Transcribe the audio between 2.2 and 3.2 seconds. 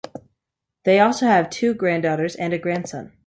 and a grandson.